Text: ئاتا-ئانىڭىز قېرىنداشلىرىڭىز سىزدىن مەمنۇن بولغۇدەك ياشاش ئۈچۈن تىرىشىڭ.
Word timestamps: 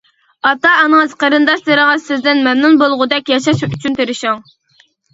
ئاتا-ئانىڭىز 0.51 1.13
قېرىنداشلىرىڭىز 1.25 2.09
سىزدىن 2.09 2.43
مەمنۇن 2.49 2.83
بولغۇدەك 2.83 3.33
ياشاش 3.37 3.65
ئۈچۈن 3.71 4.03
تىرىشىڭ. 4.03 4.45